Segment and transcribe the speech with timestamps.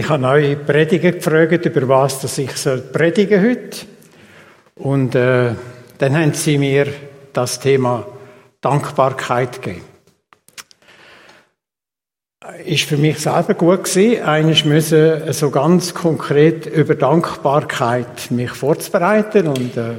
[0.00, 3.84] Ich habe neue Prediger gefragt, über was dass ich soll predigen heute.
[4.76, 5.52] Und äh,
[5.98, 6.86] dann haben sie mir
[7.34, 8.06] das Thema
[8.62, 9.84] Dankbarkeit gegeben.
[12.64, 14.22] Ist für mich selber gut gewesen.
[14.22, 19.98] Eigentlich müssen so ganz konkret über Dankbarkeit mich vorzubereiten und äh, in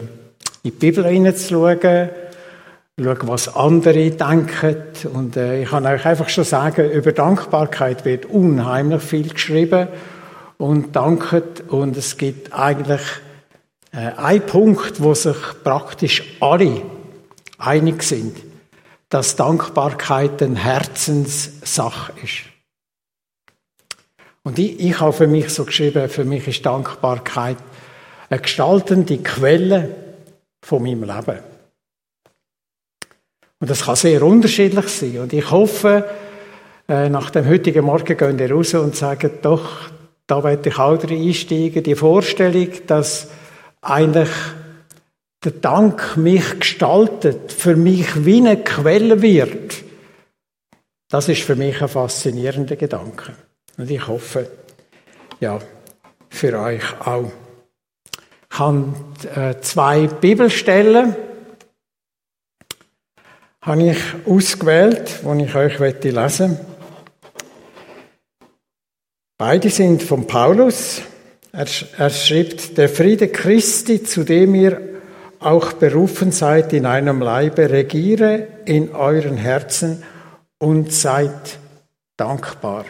[0.64, 2.10] die Bibel hineinzuschauen,
[3.00, 4.78] schauen, was andere denken.
[5.14, 9.88] Und äh, ich kann euch einfach schon sagen, über Dankbarkeit wird unheimlich viel geschrieben
[10.58, 11.70] und danket.
[11.70, 13.02] Und es gibt eigentlich
[13.92, 16.82] äh, einen Punkt, wo sich praktisch alle
[17.58, 18.36] einig sind,
[19.10, 22.52] dass Dankbarkeit eine Herzenssache ist.
[24.44, 27.58] Und ich, ich habe für mich so geschrieben, für mich ist Dankbarkeit
[28.30, 29.94] eine gestaltende Quelle
[30.64, 31.51] von meinem Leben.
[33.62, 35.20] Und das kann sehr unterschiedlich sein.
[35.20, 36.04] Und ich hoffe,
[36.90, 39.92] äh, nach dem heutigen Morgen gehen wir raus und sagen, doch,
[40.26, 41.84] da werde ich auch drin einsteigen.
[41.84, 43.30] Die Vorstellung, dass
[43.82, 44.30] eigentlich
[45.44, 49.84] der Dank mich gestaltet, für mich wie eine Quelle wird,
[51.10, 53.34] das ist für mich ein faszinierender Gedanke.
[53.78, 54.50] Und ich hoffe,
[55.40, 55.60] ja,
[56.30, 57.32] für euch auch.
[58.52, 58.94] Ich habe
[59.36, 61.16] äh, zwei Bibelstellen
[63.62, 66.66] habe ich ausgewählt, die ich euch lesen möchte.
[69.38, 71.02] Beide sind von Paulus.
[71.52, 71.66] Er,
[71.98, 75.00] er schreibt, der Friede Christi, zu dem ihr
[75.40, 80.04] auch berufen seid in einem Leibe, regiere in euren Herzen
[80.60, 81.58] und seid
[82.18, 82.86] dankbar.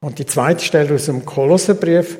[0.00, 2.18] Und die zweite Stelle aus dem Kolosserbrief,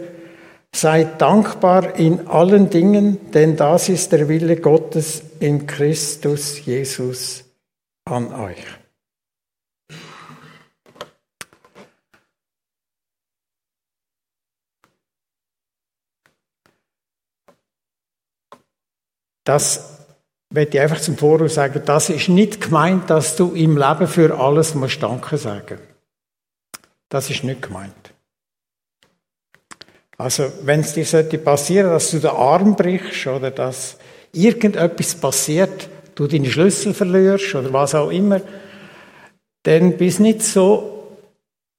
[0.76, 7.44] Seid dankbar in allen Dingen, denn das ist der Wille Gottes in Christus Jesus
[8.04, 8.62] an euch.
[19.44, 19.98] Das
[20.50, 24.38] werde ich einfach zum Voraus sagen, das ist nicht gemeint, dass du im Leben für
[24.38, 25.78] alles musst Danke sagen.
[27.08, 28.15] Das ist nicht gemeint.
[30.18, 33.98] Also, wenn es dir sollte passieren, dass du den Arm brichst oder dass
[34.32, 38.40] irgendetwas passiert, du deine Schlüssel verlierst oder was auch immer,
[39.64, 41.16] dann bist du nicht so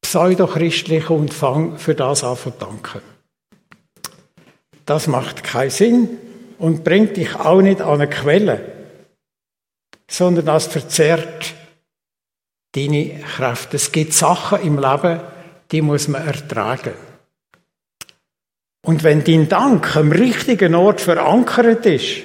[0.01, 3.01] pseudochristlich und fang für das an zu danken.
[4.85, 6.09] Das macht keinen Sinn
[6.59, 8.61] und bringt dich auch nicht an eine Quelle,
[10.09, 11.53] sondern das verzerrt
[12.73, 13.73] deine Kraft.
[13.73, 15.19] Es gibt Sachen im Leben,
[15.71, 17.06] die muss man ertragen.
[18.87, 22.23] Und wenn dein Dank am richtigen Ort verankert ist,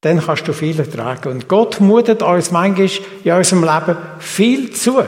[0.00, 1.28] dann kannst du viel ertragen.
[1.28, 2.90] Und Gott mutet uns manchmal
[3.22, 4.98] in unserem Leben viel zu.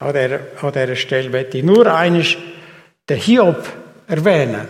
[0.00, 2.36] An dieser, an dieser Stelle möchte ich nur eines
[3.08, 3.66] den Hiob
[4.06, 4.68] erwähnen.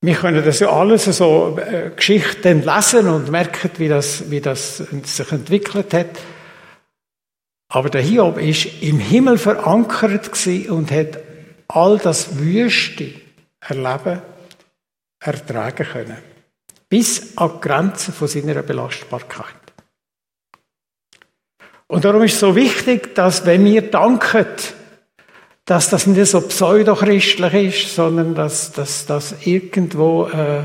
[0.00, 4.78] Wir können das ja alles so äh, Geschichten lesen und merken, wie das, wie das
[4.78, 6.18] sich entwickelt hat.
[7.68, 10.30] Aber der Hiob ist im Himmel verankert
[10.70, 11.25] und hat
[11.68, 13.12] all das wüste
[13.60, 14.22] Erleben
[15.20, 16.18] ertragen können.
[16.88, 19.54] Bis an die Grenzen von seiner Belastbarkeit.
[21.88, 24.46] Und darum ist es so wichtig, dass wenn wir danken,
[25.64, 30.62] dass das nicht so pseudochristlich ist, sondern dass das irgendwo äh,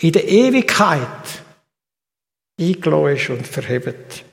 [0.00, 1.00] in der Ewigkeit
[2.60, 4.25] eingelassen ist und verhebt.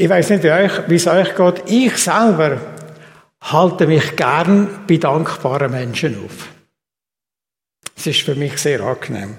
[0.00, 1.62] Ich weiß nicht, wie es euch geht.
[1.66, 2.60] Ich selber
[3.40, 6.46] halte mich gern bei dankbaren Menschen auf.
[7.96, 9.36] Es ist für mich sehr angenehm.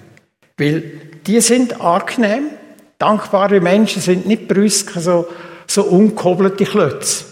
[0.57, 0.81] Weil
[1.25, 2.49] die sind angenehm.
[2.97, 5.29] Dankbare Menschen sind nicht brüsk, so,
[5.65, 7.23] so unkobelte Klötze.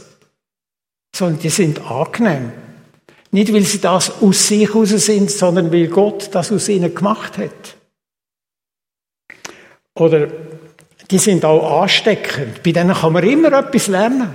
[1.13, 2.53] Sondern die sind angenehm.
[3.31, 7.37] Nicht, weil sie das aus sich heraus sind, sondern weil Gott das aus ihnen gemacht
[7.37, 7.75] hat.
[9.96, 10.29] Oder
[11.09, 12.64] die sind auch ansteckend.
[12.64, 14.29] Bei denen kann man immer etwas lernen.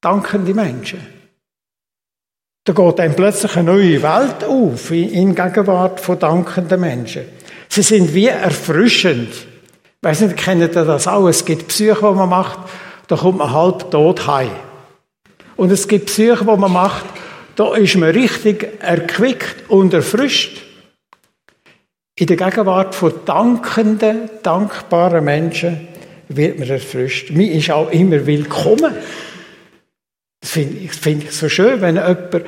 [0.00, 1.00] Dankende Menschen.
[2.64, 7.22] Da geht einem plötzlich eine neue Welt auf in Gegenwart von dankenden Menschen.
[7.68, 9.32] Sie sind wie erfrischend.
[9.32, 11.28] Ich weiss nicht, kennt ihr das auch?
[11.28, 12.58] Es gibt Psyche, die man macht,
[13.06, 14.50] da kommt man halb tot heim.
[15.56, 17.04] Und es gibt Psyche, die man macht,
[17.54, 20.65] da ist man richtig erquickt und erfrischt.
[22.18, 25.86] In der Gegenwart von dankenden, dankbaren Menschen
[26.28, 27.30] wird man erfrischt.
[27.30, 28.94] Mir ist auch immer willkommen.
[30.40, 32.46] Das finde ich, find ich so schön, wenn jemand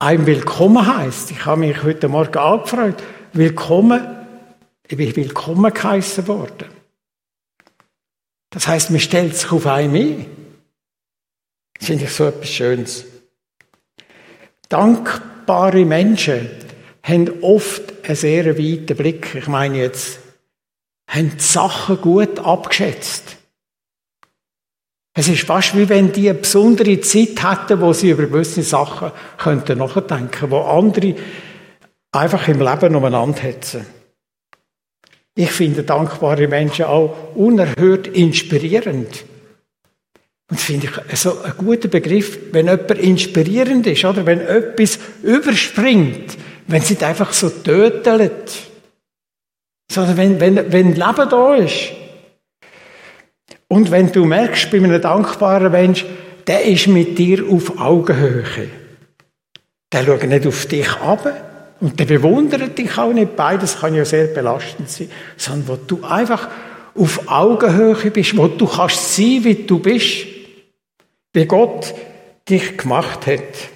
[0.00, 1.30] einem willkommen heißt.
[1.30, 3.00] Ich habe mich heute Morgen angefreut.
[3.32, 4.00] Willkommen
[4.88, 6.68] Ich bin willkommen geheißen worden.
[8.50, 10.26] Das heißt, man stellt sich auf einen ein.
[11.78, 13.04] Das finde ich so etwas Schönes.
[14.68, 16.50] Dankbare Menschen
[17.02, 19.34] haben oft einen sehr weiten Blick.
[19.34, 20.18] Ich meine jetzt,
[21.08, 23.36] haben die Sachen gut abgeschätzt.
[25.16, 29.12] Es ist fast wie wenn die eine besondere Zeit hätten, wo sie über gewisse Sachen
[29.38, 31.14] könnten nachdenken, wo andere
[32.10, 33.86] einfach im Leben umeinander hetzen.
[35.36, 39.24] Ich finde dankbare Menschen auch unerhört inspirierend.
[40.50, 44.98] Und das finde ich so ein guter Begriff, wenn jemand inspirierend ist, oder wenn etwas
[45.22, 46.36] überspringt,
[46.66, 48.52] wenn es nicht einfach so tötelt,
[49.90, 51.92] sondern wenn, wenn, wenn Leben da ist.
[53.68, 56.04] Und wenn du merkst, bei einem dankbaren Mensch,
[56.46, 58.68] der ist mit dir auf Augenhöhe.
[59.92, 63.36] Der schaut nicht auf dich ab und der bewundert dich auch nicht.
[63.36, 65.10] Beides kann ja sehr belastend sein.
[65.36, 66.48] Sondern wo du einfach
[66.94, 70.26] auf Augenhöhe bist, wo du kannst sein, wie du bist,
[71.32, 71.94] wie Gott
[72.48, 73.70] dich gemacht hat.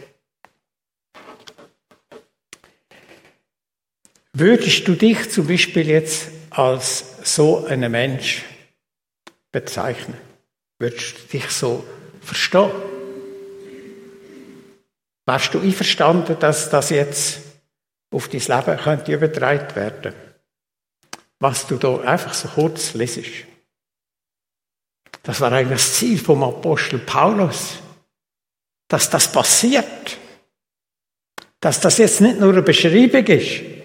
[4.40, 8.44] Würdest du dich zum Beispiel jetzt als so einen Mensch
[9.50, 10.17] bezeichnen?
[10.79, 11.85] Würdest du dich so
[12.20, 12.70] verstehen?
[15.26, 17.40] Wärst du einverstanden, dass das jetzt
[18.12, 20.14] auf dein Leben könnte übertragen werden?
[21.40, 23.44] Was du da einfach so kurz lesest.
[25.25, 27.79] Das war eigentlich das Ziel vom Apostel Paulus,
[28.87, 30.17] dass das passiert.
[31.58, 33.77] Dass das jetzt nicht nur eine Beschreibung ist,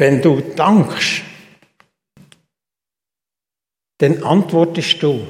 [0.00, 1.20] Wenn du dankst,
[3.98, 5.26] dann antwortest du.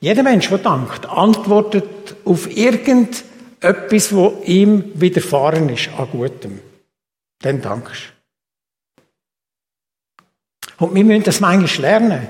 [0.00, 6.60] Jeder Mensch, der dankt, antwortet auf irgendetwas, wo ihm widerfahren ist an Gutem.
[7.42, 8.14] Dann dankst.
[10.78, 12.26] Und wir müssen das manchmal lernen.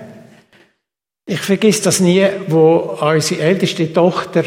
[1.24, 4.42] Ich vergesse das nie, wo unsere älteste Tochter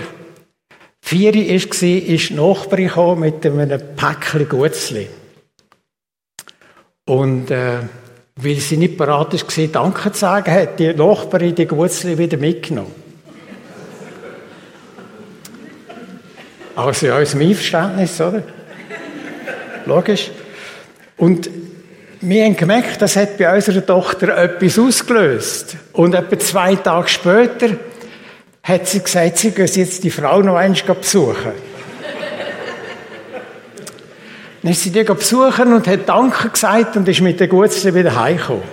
[1.01, 5.07] vier war, ist die Nachbarin mit einem Päckchen Gutzli.
[7.09, 7.79] Und äh,
[8.35, 12.93] weil sie nicht bereit war, Danke zu sagen, hat die Nachbarin die Gutzli wieder mitgenommen.
[16.75, 18.43] Also in unserem Einverständnis, oder?
[19.87, 20.29] Logisch.
[21.17, 21.49] Und
[22.21, 25.77] wir haben gemerkt, das hat bei unserer Tochter etwas ausgelöst.
[25.93, 27.69] Und etwa zwei Tage später
[28.61, 31.68] hat sie gesagt, sie gehen jetzt die Frau noch einmal besuchen.
[34.61, 38.19] Dann ist sie die besuchen und hat Danke gesagt und ist mit der Gutzli wieder
[38.19, 38.63] heimgekommen.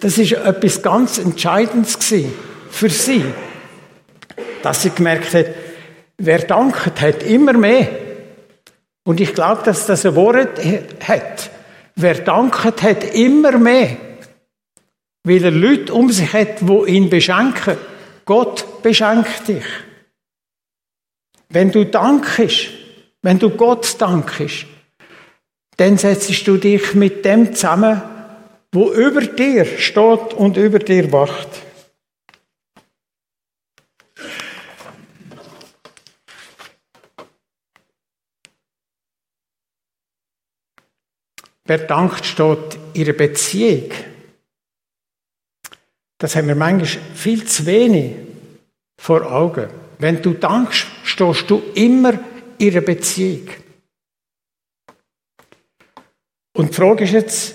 [0.00, 1.98] Das ist etwas ganz Entscheidendes
[2.70, 3.24] für sie.
[4.62, 5.46] Dass sie gemerkt hat,
[6.18, 7.88] wer dankt, hat immer mehr.
[9.04, 10.58] Und ich glaube, dass das ein Wort
[11.06, 11.50] hat.
[11.96, 13.96] Wer dankt, hat immer mehr.
[15.24, 17.76] Weil er Leute um sich hat, die ihn beschenken.
[18.24, 19.64] Gott beschenkt dich.
[21.48, 22.79] Wenn du dankst,
[23.22, 24.66] wenn du Gott dankst,
[25.76, 28.02] dann setzt du dich mit dem zusammen,
[28.72, 31.48] wo über dir steht und über dir wacht.
[41.64, 43.92] Wer dankt, steht in einer Beziehung.
[46.18, 48.16] Das haben wir manchmal viel zu wenig
[49.00, 49.70] vor Augen.
[49.98, 52.18] Wenn du dankst, stehst du immer
[52.60, 53.48] ihrer Beziehung.
[56.54, 57.54] Und die Frage ist jetzt,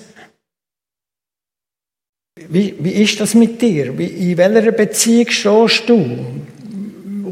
[2.49, 3.97] wie, wie ist das mit dir?
[3.97, 6.41] Wie, in welcher Beziehung stehst du?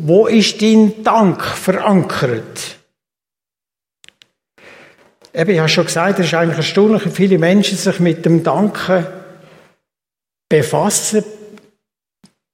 [0.05, 2.77] Wo ist dein Dank verankert?
[5.33, 8.43] Eben, ich habe schon gesagt, es ist eigentlich erstaunlich, wie viele Menschen sich mit dem
[8.43, 9.05] Danken
[10.47, 11.23] befassen,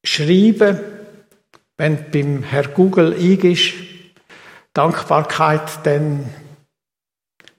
[0.06, 0.80] schreiben,
[1.78, 3.89] wenn beim Herr Google eingibst,
[4.74, 6.30] Dankbarkeit, dann,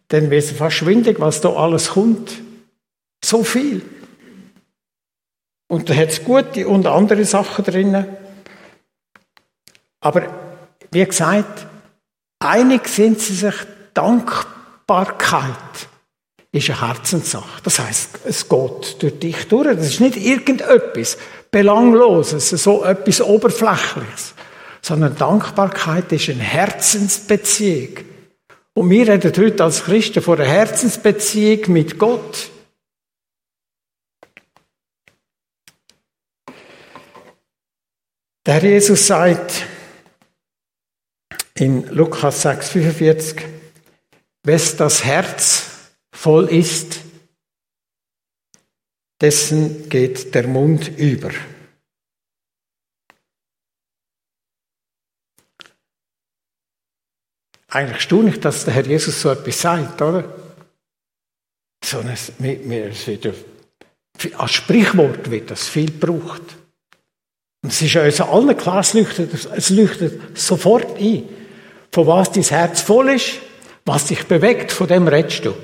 [0.09, 2.40] dann wird es fast schwindig, was da alles kommt.
[3.25, 3.83] So viel.
[5.69, 8.07] Und da hat es gute und andere Sachen drin.
[10.00, 10.26] Aber
[10.90, 11.67] wie gesagt,
[12.40, 13.55] einig sind sie sich,
[13.95, 15.55] Dankbarkeit
[16.52, 17.62] ist eine Herzenssache.
[17.62, 19.76] Das heißt, es geht durch dich durch.
[19.76, 21.19] Das ist nicht irgendetwas
[21.50, 24.35] Belangloses, so etwas Oberflächliches
[24.83, 28.05] sondern Dankbarkeit ist eine Herzensbeziehung.
[28.75, 32.51] Und wir reden heute als Christen von einer Herzensbeziehung mit Gott.
[38.47, 39.67] Der Jesus sagt
[41.55, 43.43] in Lukas 6,45,
[44.45, 47.01] wes das Herz voll ist,
[49.21, 51.31] dessen geht der Mund über.
[57.71, 60.25] Eigentlich erstaunlich, dass der Herr Jesus so etwas sagt, oder?
[61.85, 63.35] So es wird
[64.37, 66.43] als Sprichwort wird das viel gebraucht.
[67.62, 71.29] Und es ist uns allen klar, es leuchtet, es leuchtet sofort ein,
[71.93, 73.35] von was dein Herz voll ist,
[73.85, 75.55] was dich bewegt, von dem redest du.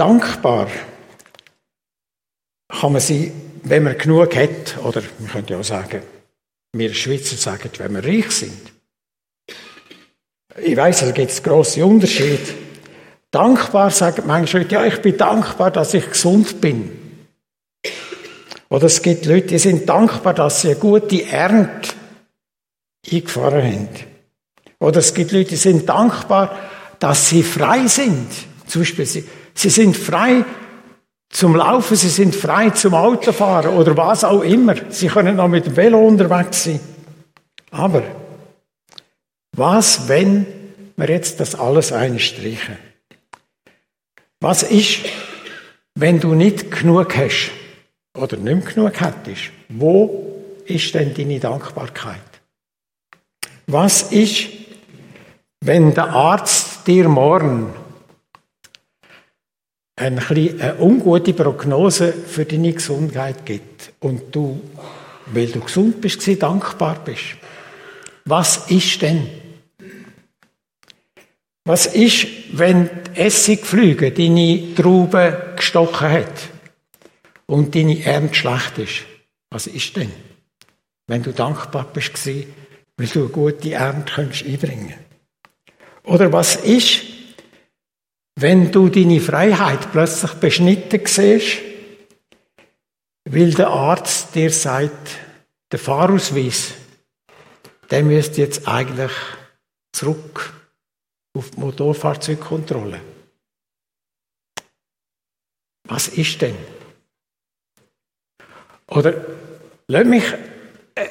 [0.00, 0.68] Dankbar
[2.70, 3.32] kann man sein,
[3.64, 6.00] wenn man genug hat, oder man könnte auch sagen,
[6.72, 8.72] wir Schweizer sagen, wenn wir reich sind.
[10.56, 12.54] Ich weiß, da gibt es grosse Unterschiede.
[13.30, 17.26] Dankbar sagen manche Leute, ja, ich bin dankbar, dass ich gesund bin.
[18.70, 21.90] Oder es gibt Leute, die sind dankbar, dass sie eine gute Ernte
[23.12, 23.88] eingefahren haben.
[24.78, 26.58] Oder es gibt Leute, die sind dankbar,
[26.98, 28.28] dass sie frei sind.
[28.66, 30.44] Zum Beispiel, sie sind frei
[31.30, 34.74] zum Laufen, sie sind frei zum Autofahren oder was auch immer.
[34.90, 36.80] Sie können auch mit dem Velo unterwegs sein.
[37.70, 38.02] Aber
[39.56, 40.46] was, wenn
[40.96, 42.76] wir jetzt das alles einstreichen?
[44.40, 45.00] Was ist,
[45.94, 47.50] wenn du nicht genug hast
[48.16, 49.50] oder nicht mehr genug hättest?
[49.68, 52.20] Wo ist denn deine Dankbarkeit?
[53.66, 54.48] Was ist,
[55.60, 57.72] wenn der Arzt dir morgen
[60.00, 64.60] eine, eine ungute Prognose für deine Gesundheit gibt und du,
[65.26, 67.36] weil du gesund bist, dankbar bist.
[68.24, 69.28] Was ist denn?
[71.64, 76.48] Was ist, wenn die Essigflüge deine Trauben gestochen hat
[77.46, 79.02] und deine Ernte schlecht ist?
[79.50, 80.10] Was ist denn?
[81.06, 85.10] Wenn du dankbar bist, weil du eine gute Ernte einbringen kannst.
[86.04, 87.02] Oder was ist,
[88.40, 91.58] wenn du deine Freiheit plötzlich beschnitten siehst,
[93.24, 95.18] weil der Arzt dir sagt,
[95.70, 96.72] der Fahrausweis,
[97.90, 99.12] der müsste jetzt eigentlich
[99.92, 100.54] zurück
[101.36, 103.00] auf die Motorfahrzeugkontrolle.
[105.84, 106.56] Was ist denn?
[108.86, 109.14] Oder
[109.86, 110.24] lass mich
[110.94, 111.08] äh,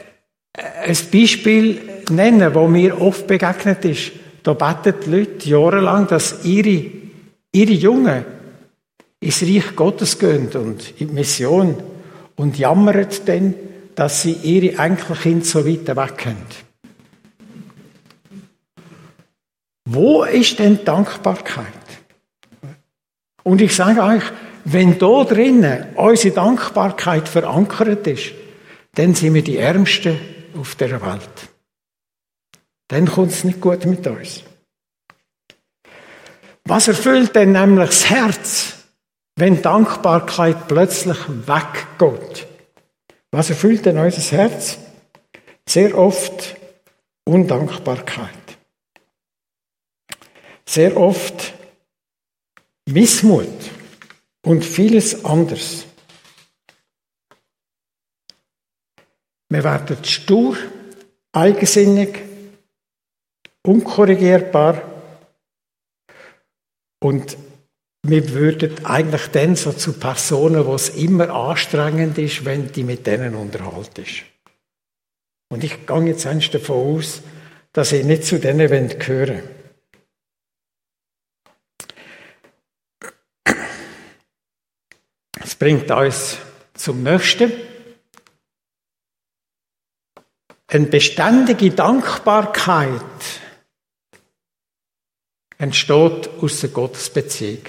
[0.54, 4.12] äh, ein Beispiel nennen, wo mir oft begegnet ist.
[4.44, 6.99] Da beten die Leute jahrelang, dass ihre
[7.52, 8.26] ihre Jungen
[9.20, 11.76] ins Reich Gottes gehen und in die Mission
[12.36, 13.54] und jammern dann,
[13.96, 16.46] dass sie ihre Enkelkinder so weit weg haben.
[19.86, 21.66] Wo ist denn Dankbarkeit?
[23.44, 24.24] Und ich sage euch,
[24.64, 28.32] wenn da drinnen unsere Dankbarkeit verankert ist,
[28.94, 30.20] dann sind wir die Ärmsten
[30.56, 31.50] auf der Welt.
[32.88, 34.44] Dann kommt es nicht gut mit uns.
[36.70, 38.74] Was erfüllt denn nämlich das Herz,
[39.36, 42.46] wenn Dankbarkeit plötzlich weggeht?
[43.32, 44.78] Was erfüllt denn unser Herz?
[45.68, 46.56] Sehr oft
[47.26, 48.30] Undankbarkeit.
[50.64, 51.54] Sehr oft
[52.86, 53.48] Missmut
[54.44, 55.86] und vieles anderes.
[59.50, 60.56] Wir werden stur,
[61.32, 62.20] eigensinnig,
[63.64, 64.89] unkorrigierbar
[67.00, 67.38] und
[68.04, 73.06] wir würden eigentlich dann so zu Personen, wo es immer anstrengend ist, wenn die mit
[73.06, 74.24] denen unterhalten ist.
[75.52, 77.22] Und ich gehe jetzt eins davon aus,
[77.74, 78.68] dass ich nicht zu denen
[79.00, 79.42] gehören
[85.50, 86.38] Das bringt uns
[86.76, 87.52] zum nächsten.
[90.68, 93.02] Eine beständige Dankbarkeit
[95.60, 97.62] entsteht aus der Gottesbeziehung.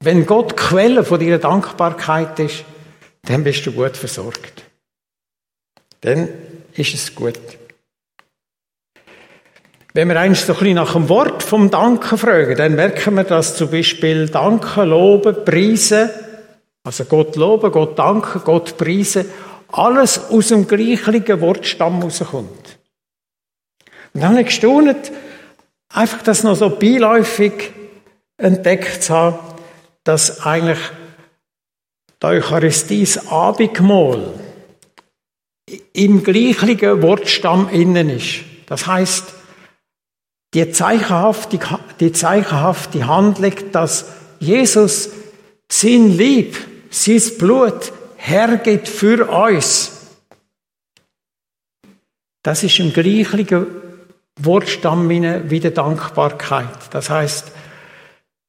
[0.00, 2.64] Wenn Gott Quelle von deiner Dankbarkeit ist,
[3.22, 4.64] dann bist du gut versorgt.
[6.00, 6.28] Dann
[6.74, 7.38] ist es gut.
[9.92, 13.24] Wenn wir eins so ein bisschen nach dem Wort vom Danken fragen, dann merken wir,
[13.24, 16.10] dass zum Beispiel Danken, Loben, Preisen,
[16.84, 19.24] also Gott loben, Gott danken, Gott preisen,
[19.68, 22.78] alles aus dem gleichen Wortstamm rauskommt.
[24.12, 25.10] Und dann habe ich gestaunt,
[25.94, 27.72] einfach das noch so beiläufig
[28.36, 29.38] entdeckt zu haben,
[30.02, 30.78] dass eigentlich
[32.22, 34.34] die Eucharistie, das Abendmahl,
[35.92, 38.40] im gleichen Wortstamm innen ist.
[38.66, 39.32] Das heißt,
[40.52, 41.58] die zeichenhafte,
[42.00, 45.10] die zeichenhafte Handlung, dass Jesus
[45.70, 46.56] sein Lieb,
[46.90, 49.90] sein Blut hergibt für uns.
[52.42, 53.83] Das ist im gleichen
[54.36, 56.92] Wortstamm wie der Dankbarkeit.
[56.92, 57.52] Das heißt,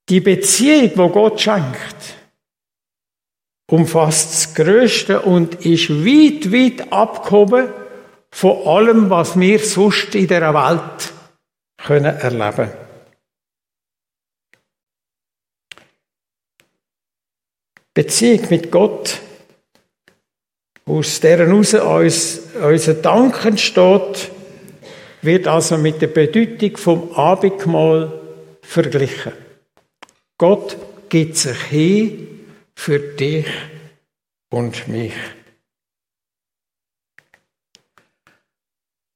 [0.10, 2.16] die Beziehung, wo Gott schenkt,
[3.70, 7.70] umfasst das Größte und ist weit, weit abgehoben
[8.32, 11.14] von allem, was wir sonst in der Welt
[11.78, 12.72] können erleben.
[17.94, 19.20] Beziehung mit Gott,
[20.86, 24.32] aus deren heraus uns, unser Dank entsteht,
[25.26, 28.22] wird also mit der Bedeutung vom Abendmahl
[28.62, 29.34] verglichen.
[30.38, 30.78] Gott
[31.10, 33.48] gibt sich hin für dich
[34.50, 35.14] und mich.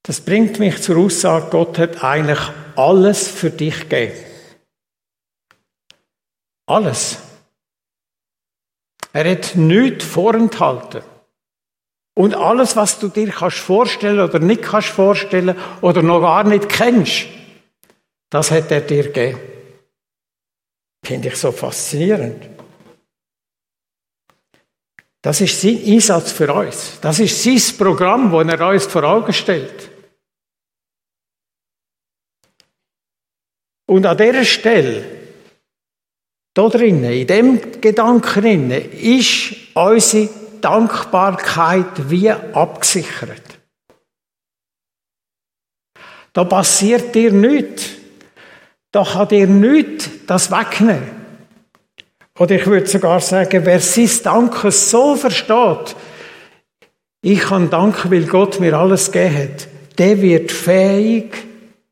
[0.03, 2.39] Das bringt mich zur Aussage, Gott hat eigentlich
[2.75, 4.17] alles für dich gegeben.
[6.65, 7.19] Alles.
[9.13, 11.03] Er hat nichts vorenthalten.
[12.15, 16.67] Und alles, was du dir kannst vorstellen oder nicht kannst vorstellen oder noch gar nicht
[16.67, 17.27] kennst,
[18.29, 19.39] das hat er dir gegeben.
[21.03, 22.49] Finde ich so faszinierend.
[25.21, 26.99] Das ist sein Einsatz für uns.
[27.01, 29.89] Das ist sein Programm, das er uns vor Augen stellt.
[33.85, 35.03] Und an dieser Stelle,
[36.53, 40.29] da drinnen, in dem Gedanken drinnen, ist unsere
[40.61, 43.59] Dankbarkeit wie abgesichert.
[46.33, 47.89] Da passiert dir nichts.
[48.91, 51.19] Da kann dir nichts das wegnehmen.
[52.37, 55.95] Oder ich würde sogar sagen, wer sein Danken so versteht,
[57.21, 61.35] ich kann danken, weil Gott mir alles gegeben hat, der wird fähig,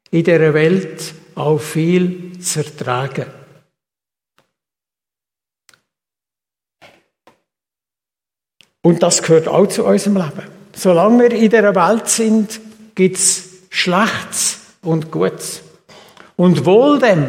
[0.10, 3.26] in dieser Welt auch viel zu ertragen.
[8.88, 10.48] Und das gehört auch zu unserem Leben.
[10.74, 12.62] Solange wir in dieser Welt sind,
[12.96, 15.62] gibt es Schlechtes und Gutes.
[16.38, 17.26] Und wohl dem,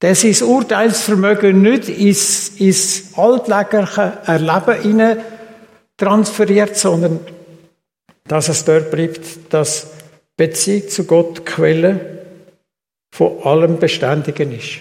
[0.00, 5.18] der sein Urteilsvermögen nicht ins, ins alltägliche Erleben hinein
[5.98, 7.20] transferiert, sondern
[8.26, 9.20] dass es dort bleibt,
[9.52, 9.88] dass
[10.34, 12.24] Beziehung zu Gott Quelle
[13.14, 14.80] von allem Beständigen ist.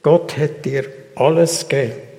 [0.00, 2.13] Gott hat dir alles gegeben.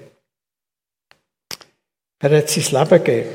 [2.26, 3.30] Er hat sein Leben gegeben.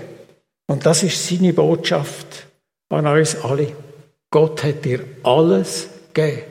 [0.67, 2.49] Und das ist seine Botschaft
[2.89, 3.73] an uns alle.
[4.31, 6.43] Gott hat dir alles gegeben.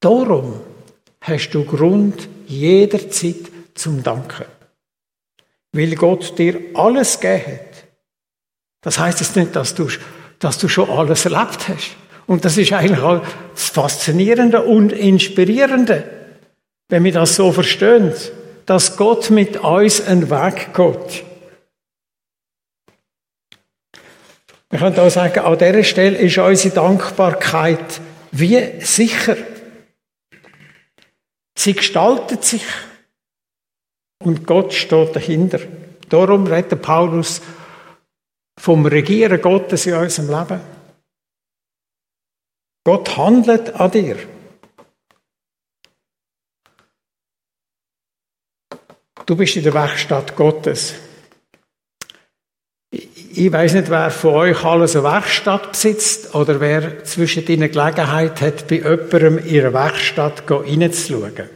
[0.00, 0.60] Darum
[1.20, 4.46] hast du Grund jederzeit zum Danken.
[5.72, 7.84] Weil Gott dir alles gegeben hat.
[8.80, 9.88] Das heißt es nicht, dass du,
[10.38, 11.96] dass du schon alles erlebt hast.
[12.26, 13.20] Und das ist eigentlich auch
[13.52, 16.02] das Faszinierende und Inspirierende,
[16.88, 18.14] wenn wir das so verstehen,
[18.64, 21.27] dass Gott mit uns einen Weg geht.
[24.70, 28.00] Wir können auch sagen, an dieser Stelle ist unsere Dankbarkeit
[28.32, 29.36] wie sicher.
[31.56, 32.64] Sie gestaltet sich
[34.22, 35.60] und Gott steht dahinter.
[36.08, 37.40] Darum redet Paulus
[38.58, 40.60] vom Regieren Gottes in unserem Leben.
[42.84, 44.16] Gott handelt an dir.
[49.26, 51.07] Du bist in der Werkstatt Gottes.
[53.40, 58.40] Ich weiß nicht, wer von euch alles eine Werkstatt besitzt oder wer zwischen ihnen Gelegenheit
[58.40, 61.48] hat, bei jemandem in ihre Werkstatt reinzuschauen.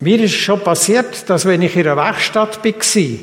[0.00, 3.18] Mir ist schon passiert, dass wenn ich in einer Werkstatt war,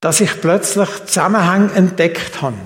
[0.00, 2.58] dass ich plötzlich Zusammenhänge entdeckt habe.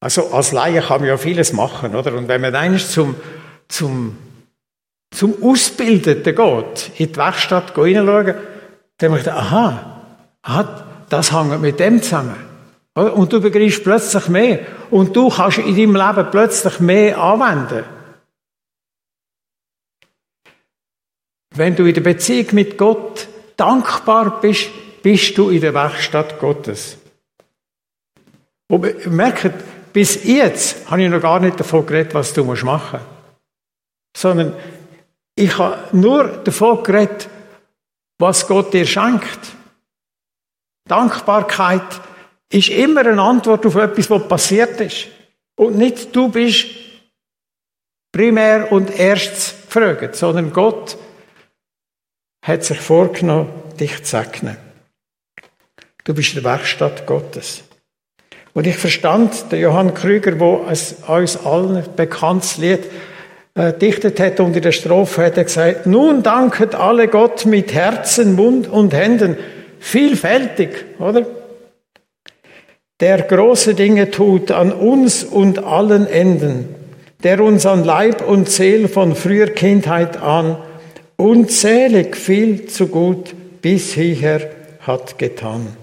[0.00, 2.14] Also als Laie kann man ja vieles machen, oder?
[2.14, 3.14] Und wenn man dann zum,
[3.68, 4.16] zum
[5.10, 8.34] zum Ausbildeten geht, in die Werkstatt hineinschauen,
[8.98, 10.02] dann ich, aha,
[10.42, 12.36] aha, das hängt mit dem zusammen.
[12.94, 14.66] Und du begreifst plötzlich mehr.
[14.90, 17.84] Und du kannst in deinem Leben plötzlich mehr anwenden.
[21.54, 24.68] Wenn du in der Beziehung mit Gott dankbar bist,
[25.02, 26.98] bist du in der Werkstatt Gottes.
[28.68, 33.04] Und merkt, bis jetzt habe ich noch gar nicht davon geredet, was du machen musst.
[34.16, 34.54] Sondern
[35.38, 37.28] ich habe nur davon geredet,
[38.18, 39.38] was Gott dir schenkt.
[40.88, 42.00] Dankbarkeit
[42.50, 45.06] ist immer eine Antwort auf etwas, was passiert ist.
[45.56, 46.66] Und nicht du bist
[48.12, 50.96] primär und erst gefragt, sondern Gott
[52.44, 54.56] hat sich vorgenommen, dich zu segnen.
[56.04, 57.62] Du bist der Werkstatt Gottes.
[58.54, 62.90] Und ich verstand, der Johann Krüger, wo es uns allen bekanntes Lied
[63.80, 68.68] dichtet hat und in der Strophe er gesagt, nun danket alle Gott mit Herzen, Mund
[68.68, 69.36] und Händen,
[69.80, 71.26] vielfältig, oder?
[73.00, 76.74] Der große Dinge tut an uns und allen Enden,
[77.22, 80.56] der uns an Leib und Seel von früher Kindheit an
[81.16, 85.76] unzählig viel zu gut bis hierher hat getan.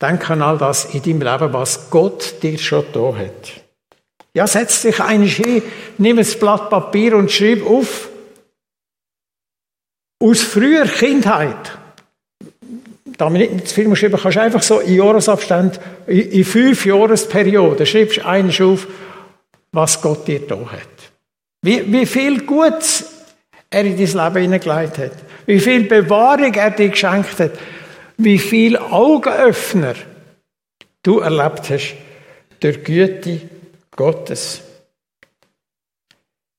[0.00, 3.65] Denk an all das in deinem Leben, was Gott dir schon da hat.
[4.36, 5.62] Ja, setz dich einmal hin,
[5.96, 8.10] nimm ein Blatt Papier und schreib auf.
[10.22, 11.78] Aus früher Kindheit.
[13.16, 17.86] Da man nicht zu viel schreiben kannst du einfach so in Jahresabständen, in fünf Jahresperioden,
[17.86, 18.86] schreibst einmal auf,
[19.72, 21.10] was Gott dir da hat.
[21.62, 23.06] Wie, wie viel Gutes
[23.70, 25.12] er in dein Leben hineingelegt hat.
[25.46, 27.52] Wie viel Bewahrung er dir geschenkt hat
[28.18, 29.94] wie viel Augenöffner
[31.02, 31.94] du erlebt hast
[32.60, 33.42] durch Güte
[33.96, 34.62] Gottes.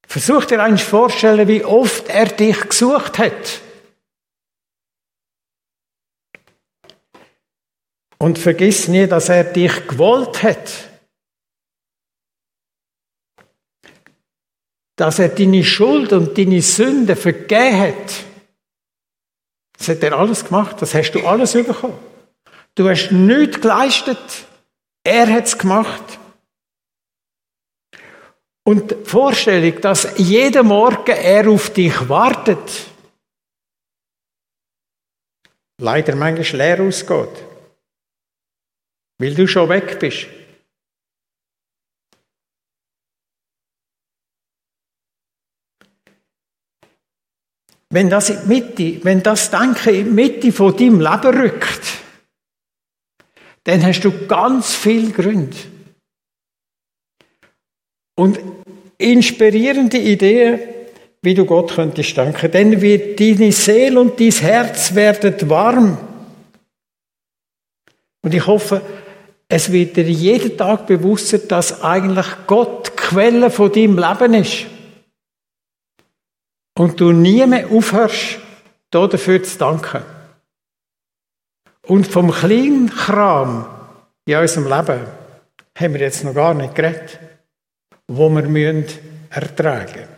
[0.07, 3.61] Versuch dir eigentlich vorstellen, wie oft er dich gesucht hat.
[8.17, 10.89] Und vergiss nie, dass er dich gewollt hat.
[14.95, 18.23] Dass er deine Schuld und deine Sünde vergeben hat.
[19.77, 21.99] Das hat er alles gemacht, das hast du alles bekommen.
[22.73, 24.17] Du hast nichts geleistet.
[25.03, 26.19] Er hat es gemacht.
[28.67, 32.87] Und die Vorstellung, dass jeden Morgen er auf dich wartet,
[35.81, 37.45] leider manchmal leer ausgeht,
[39.19, 40.27] weil du schon weg bist.
[47.89, 51.87] Wenn das in die Mitte, wenn das Denken in die Mitte von deinem Leben rückt,
[53.63, 55.76] dann hast du ganz viel Gründe.
[58.17, 58.39] Und
[58.97, 60.59] inspirierende Ideen,
[61.21, 62.51] wie du Gott könntest danken.
[62.51, 65.97] Dann wird deine Seele und dein Herz werden warm.
[68.23, 68.81] Und ich hoffe,
[69.47, 74.65] es wird dir jeden Tag bewusster, dass eigentlich Gott die Quelle von deinem Leben ist
[76.77, 78.39] und du nie mehr aufhörst,
[78.91, 80.03] dafür zu danken.
[81.83, 83.65] Und vom kleinen Kram
[84.25, 85.05] in unserem Leben
[85.77, 87.19] haben wir jetzt noch gar nicht geredet,
[88.07, 88.85] wo wir müssen
[89.29, 90.17] ertragen müssen.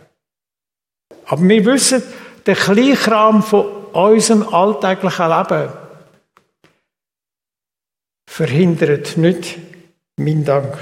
[1.26, 2.02] Aber wir wissen,
[2.46, 5.72] der Kleinkram von unserem alltäglichen Leben
[8.28, 9.58] verhindert nicht
[10.16, 10.76] mein Dank.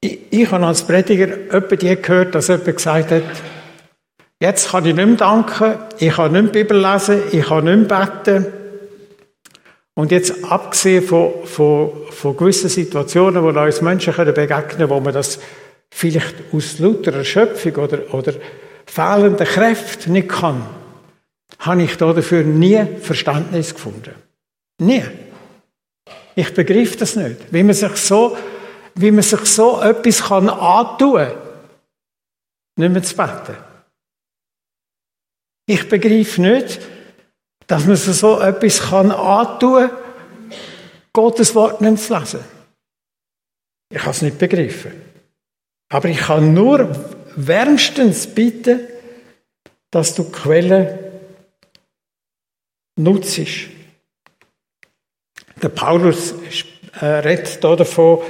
[0.00, 3.22] Ich, ich habe als Prediger etwa die gehört, dass jemand gesagt hat,
[4.40, 7.90] jetzt kann ich nicht mehr danken, ich kann nicht mehr Bibel lesen, ich kann nicht
[7.90, 8.59] mehr beten.
[10.00, 15.12] Und jetzt abgesehen von, von, von gewissen Situationen, wo uns Menschen begegnen können, wo man
[15.12, 15.38] das
[15.90, 18.32] vielleicht aus lauter Erschöpfung oder, oder
[18.86, 20.64] fehlenden Kräften nicht kann,
[21.58, 24.14] habe ich dafür nie Verständnis gefunden.
[24.78, 25.02] Nie.
[26.34, 27.52] Ich begriff das nicht.
[27.52, 28.38] Wie man sich so
[28.94, 31.32] wie man sich so etwas kann antun kann,
[32.76, 33.56] nicht mehr zu beten.
[35.66, 36.80] Ich begreife nicht,
[37.70, 39.96] dass man so etwas kann antun kann,
[41.12, 42.40] Gottes Wort nicht zu lesen.
[43.92, 44.92] Ich habe es nicht begriffen.
[45.88, 46.90] Aber ich kann nur
[47.36, 48.80] wärmstens bitten,
[49.90, 51.12] dass du Quelle
[52.96, 53.40] nutzt.
[55.62, 56.34] Der Paulus
[57.00, 58.20] äh, redet hier davon,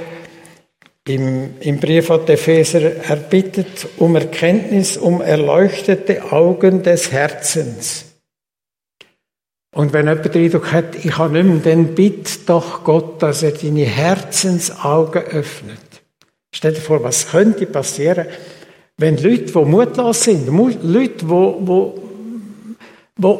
[1.07, 8.10] im, Im Brief an die Epheser, er bittet um Erkenntnis, um erleuchtete Augen des Herzens.
[9.73, 13.41] Und wenn jemand den Eindruck hat, ich habe nicht mehr, dann bitt doch Gott, dass
[13.41, 15.79] er deine Herzensaugen öffnet.
[16.53, 18.27] Stell dir vor, was könnte passieren,
[18.97, 21.93] wenn Leute, die mutlos sind, Leute, die, die,
[23.17, 23.37] die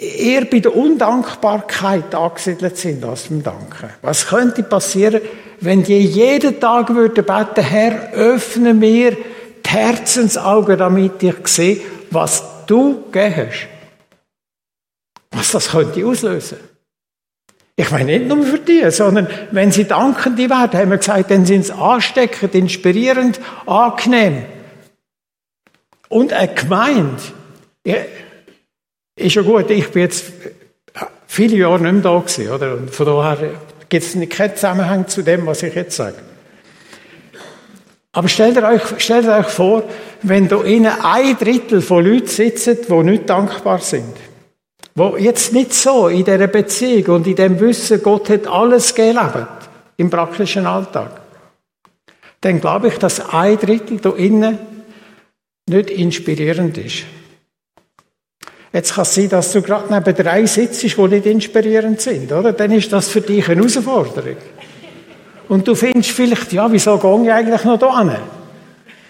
[0.00, 3.90] eher bei der Undankbarkeit angesiedelt sind als beim Danken.
[4.02, 5.20] Was könnte passieren,
[5.60, 12.59] wenn die jeden Tag würden beten, Herr, öffne mir die Herzensaugen, damit ich sehe, was
[12.70, 13.68] du gegeben hast.
[15.32, 16.58] Was das könnte auslösen.
[17.76, 21.46] Ich meine nicht nur für die, sondern wenn sie Dankende werden, haben wir gesagt, dann
[21.46, 24.44] sind sie ansteckend, inspirierend, angenehm.
[26.08, 27.22] Und eine Gemeinde,
[29.16, 30.26] ist ja gut, ich bin jetzt
[31.26, 32.74] viele Jahre nicht mehr da gewesen, oder?
[32.74, 33.54] Und von daher
[33.88, 36.16] gibt es keinen Zusammenhang zu dem, was ich jetzt sage.
[38.12, 39.84] Aber stellt euch, stellt euch vor,
[40.22, 44.16] wenn da innen ein Drittel von Leuten sitzen, die nicht dankbar sind.
[44.96, 49.68] Wo jetzt nicht so in dieser Beziehung und in dem Wissen, Gott hat alles gelebt
[49.96, 51.20] im praktischen Alltag.
[52.40, 54.58] Dann glaube ich, dass ein Drittel da innen
[55.68, 57.04] nicht inspirierend ist.
[58.72, 62.52] Jetzt kann es sein, dass du gerade neben drei sitzt, die nicht inspirierend sind, oder?
[62.52, 64.36] Dann ist das für dich eine Herausforderung.
[65.50, 68.12] Und du findest vielleicht, ja, wieso gehe ich eigentlich noch da hin?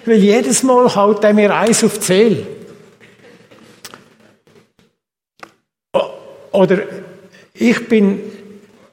[0.06, 2.46] Weil jedes Mal haut er mir eins auf die Seele.
[6.50, 6.78] Oder
[7.52, 8.20] ich bin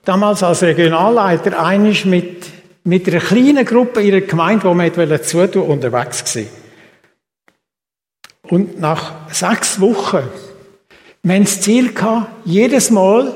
[0.04, 2.48] damals als Regionalleiter einig mit,
[2.84, 6.50] mit einer kleinen Gruppe in der Gemeinde, die wir zutun unterwegs gewesen.
[8.42, 10.28] Und nach sechs Wochen,
[11.24, 13.34] wir das Ziel gehabt, jedes Mal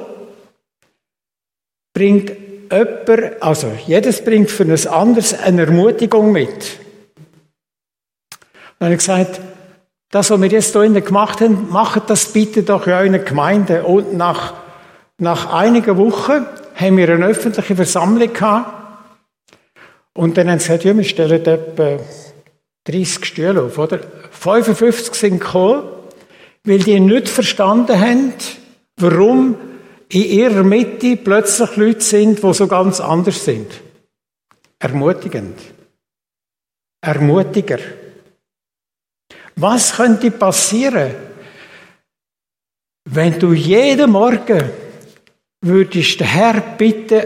[1.94, 2.41] bringt
[2.72, 6.80] jemand, also jedes bringt für ein anderes eine Ermutigung mit.
[8.80, 9.40] Und ich gesagt,
[10.10, 13.84] das, was wir jetzt hier gemacht haben, macht das bitte doch in eurer Gemeinde.
[13.84, 14.56] Und nach,
[15.18, 18.74] nach einigen Wochen haben wir eine öffentliche Versammlung gehabt.
[20.14, 21.98] Und dann haben sie gesagt, ja, wir stellen etwa
[22.86, 24.00] 30 Stühle auf, oder?
[24.32, 25.84] 55 sind gekommen,
[26.66, 28.34] weil die nicht verstanden haben,
[28.98, 29.56] warum
[30.12, 33.72] in ihrer Mitte plötzlich Leute sind, die so ganz anders sind.
[34.78, 35.58] Ermutigend.
[37.02, 37.80] Ermutiger.
[39.56, 41.16] Was könnte passieren,
[43.06, 44.70] wenn du jeden Morgen
[45.62, 47.24] würdest den Herr bitten,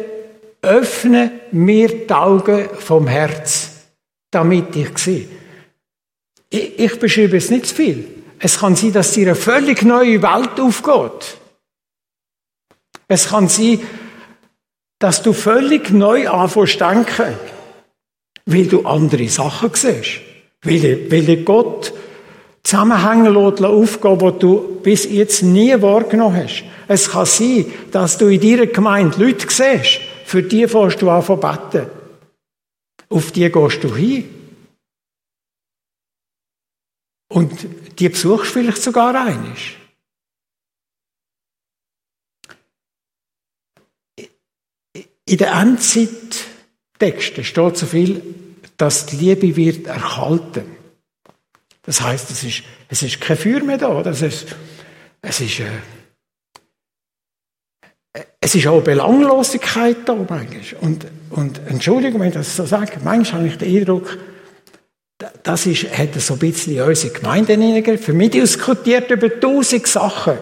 [0.62, 3.71] öffne mir die Augen vom Herz,
[4.32, 5.28] damit ich sehe.
[6.50, 8.08] Ich, ich beschreibe es nicht zu viel.
[8.39, 11.38] Es kann sein, dass dir eine völlig neue Welt aufgeht.
[13.08, 13.80] Es kann sein,
[15.00, 17.36] dass du völlig neu anfängst zu denken,
[18.46, 20.22] weil du andere Sachen siehst.
[20.63, 21.94] Weil, weil Gott
[22.63, 26.63] Zusammenhänge aufgehen die du bis jetzt nie wahrgenommen hast.
[26.88, 31.24] Es kann sein, dass du in deiner Gemeinde Leute siehst, für die fährst du an
[31.24, 31.88] zu beten.
[33.10, 34.30] Auf die gehst du hin.
[37.30, 37.52] Und
[38.00, 39.78] die besuchst vielleicht sogar einisch.
[45.27, 48.21] In den Endzeittexten steht so viel,
[48.77, 50.65] dass die Liebe wird erhalten.
[51.83, 54.01] Das heißt, es ist, es ist kein Feuer mehr da.
[54.01, 54.55] Es ist,
[55.21, 55.71] es ist, äh,
[58.39, 60.75] es ist auch Belanglosigkeit da eigentlich.
[60.79, 64.17] Und, und Entschuldigung, wenn ich das so sage, manchmal habe ich den Eindruck,
[65.43, 67.97] das ist, hat so ein bisschen in unsere Gemeinde.
[67.97, 70.38] Für mich diskutiert über tausend Sachen.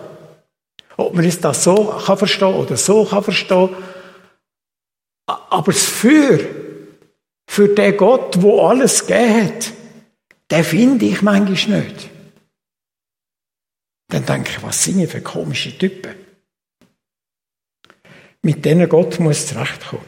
[0.98, 3.70] Ob man das so kann verstehen oder so kann verstehen.
[5.50, 6.40] Aber das Feuer
[7.48, 9.74] für den Gott, wo alles gegeben hat,
[10.52, 12.10] den finde ich manchmal nicht.
[14.08, 16.16] Dann denke ich, was sind für komische Typen?
[18.44, 20.06] Mit denen Gott muss zurechtkommen.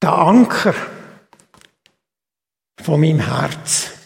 [0.00, 0.74] Der Anker
[2.80, 3.97] von meinem Herz,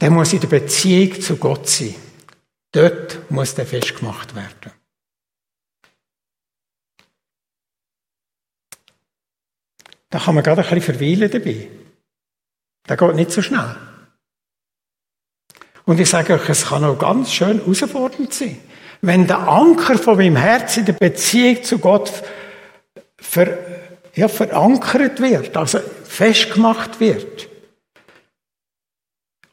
[0.00, 1.94] der muss in der Beziehung zu Gott sein.
[2.72, 4.72] Dort muss der festgemacht werden.
[10.10, 11.68] Da kann man gerade ein bisschen verweilen dabei.
[12.86, 13.76] Das geht nicht so schnell.
[15.84, 18.58] Und ich sage euch, es kann auch ganz schön herausfordernd sein.
[19.00, 22.12] Wenn der Anker von meinem Herz in der Beziehung zu Gott
[23.16, 23.58] ver,
[24.14, 27.47] ja, verankert wird, also festgemacht wird.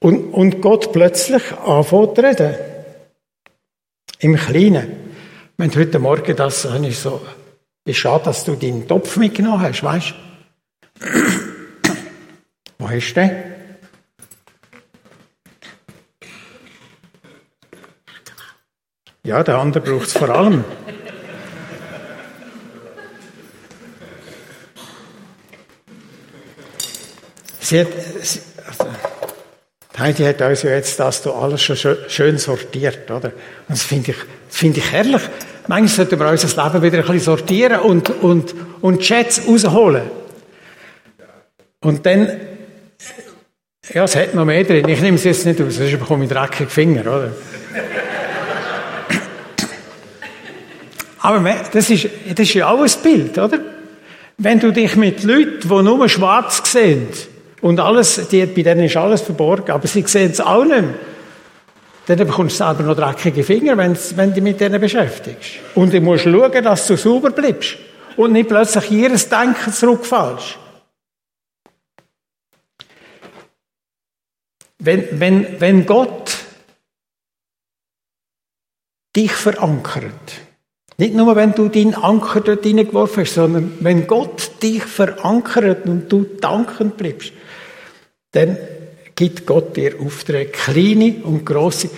[0.05, 2.53] Und, und Gott plötzlich anfängt zu reden.
[4.19, 5.15] Im Kleinen.
[5.59, 7.25] Haben heute Morgen das, habe ich so,
[7.85, 10.13] ist schade, dass du deinen Topf mitgenommen hast, weißt
[10.99, 11.07] du?
[12.77, 13.31] Wo hast du den?
[19.23, 20.63] Ja, der andere braucht es vor allem.
[27.59, 27.87] Sie hat,
[28.21, 28.85] sie, also,
[29.97, 31.77] Heidi hat uns ja jetzt das hier alles schon
[32.07, 33.31] schön sortiert, oder?
[33.67, 35.21] Und das finde ich, das finde ich herrlich.
[35.67, 40.03] Manchmal sollten wir unser Leben wieder ein bisschen sortieren und, und, und Chats rausholen.
[41.79, 42.29] Und dann,
[43.93, 44.87] ja, es hat noch mehr drin.
[44.87, 47.31] Ich nehme es jetzt nicht aus, sonst bekomme ich dreckige Finger, oder?
[51.19, 53.59] Aber das ist, das ist ja auch ein Bild, oder?
[54.37, 57.07] Wenn du dich mit Leuten, die nur schwarz sehen,
[57.65, 60.93] und alles, die, bei denen ist alles verborgen, aber sie sehen es auch nicht mehr.
[62.05, 65.53] dann bekommst du selber noch dreckige Finger, wenn du dich mit denen beschäftigst.
[65.73, 67.77] Und du musst schauen, dass du sauber bleibst
[68.17, 70.59] und nicht plötzlich jedes Denken zurückfallst.
[74.77, 76.37] Wenn, wenn, wenn Gott
[79.15, 80.33] dich verankert,
[80.97, 86.11] nicht nur, wenn du deinen Anker dort hineingeworfen hast, sondern wenn Gott dich verankert und
[86.11, 87.33] du dankend bleibst,
[88.35, 88.57] dann
[89.15, 91.89] gibt Gott dir Aufträge, kleine und große.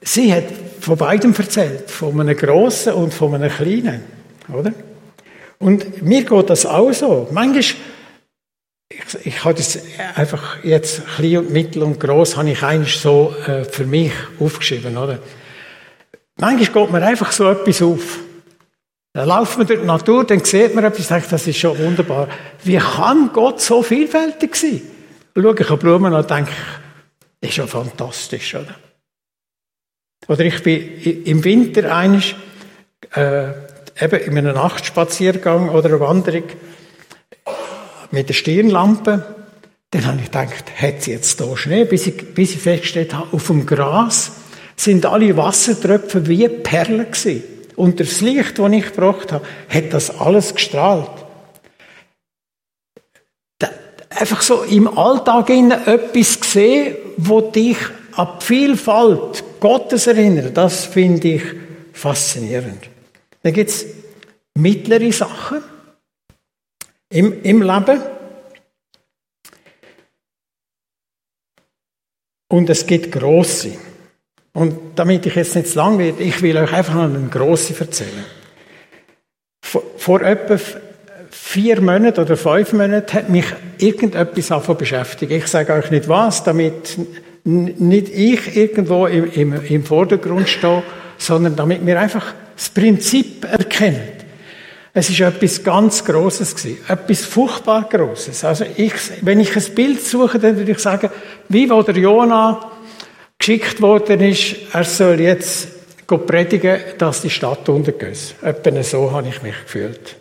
[0.00, 0.44] Sie hat
[0.80, 4.02] von beidem erzählt, von einem großen und von einem kleinen,
[4.52, 4.72] oder?
[5.58, 7.28] Und mir geht das auch so.
[7.30, 7.76] Manchmal, ich,
[9.24, 9.78] ich habe das
[10.14, 14.96] einfach jetzt klein und mittel und groß habe ich eigentlich so äh, für mich aufgeschrieben,
[14.96, 15.18] oder?
[16.36, 18.23] Manchmal geht mir einfach so etwas auf.
[19.14, 22.28] Dann laufen wir durch die Natur, dann sieht man etwas, denkt, das ist schon wunderbar.
[22.64, 24.82] Wie kann Gott so vielfältig sein?
[25.36, 26.50] Schaue ich an Blumen und denke,
[27.40, 28.74] das ist ja fantastisch, oder?
[30.26, 32.34] Oder ich bin im Winter einig,
[33.14, 33.50] äh,
[34.00, 36.44] eben in einem Nachtspaziergang oder einer Wanderung
[38.10, 39.36] mit der Stirnlampe.
[39.90, 43.28] Dann habe ich gedacht, hat sie jetzt da Schnee, bis ich, bis ich festgestellt habe,
[43.32, 44.32] auf dem Gras
[44.74, 47.53] sind alle Wassertröpfe wie Perlen gewesen.
[47.76, 51.10] Und das Licht, das ich gebracht habe, hat das alles gestrahlt.
[54.10, 57.78] Einfach so im Alltag etwas gesehen, wo dich
[58.12, 61.42] an die Vielfalt Gottes erinnert, das finde ich
[61.92, 62.88] faszinierend.
[63.42, 63.86] Dann gibt es
[64.54, 65.62] mittlere Sachen
[67.08, 68.02] im, im Leben.
[72.48, 73.76] Und es gibt große.
[74.54, 77.76] Und damit ich jetzt nicht zu lang werde, ich will euch einfach noch einen grossen
[77.78, 78.24] erzählen.
[79.60, 80.56] Vor, vor etwa
[81.30, 83.46] vier Monaten oder fünf Monaten hat mich
[83.78, 85.32] irgendetwas davon beschäftigt.
[85.32, 86.96] Ich sage euch nicht was, damit
[87.42, 90.84] nicht ich irgendwo im, im, im Vordergrund stehe,
[91.18, 94.08] sondern damit wir einfach das Prinzip erkennen.
[94.92, 98.44] Es ist etwas ganz Großes gewesen, etwas furchtbar Großes.
[98.44, 101.10] Also ich, wenn ich ein Bild suche, dann würde ich sagen,
[101.48, 102.70] wie wo der Jonah
[103.44, 105.68] geschickt worden ist, er soll jetzt
[106.06, 108.36] predigen, dass die Stadt untergeht.
[108.40, 110.16] Etwa so habe ich mich gefühlt.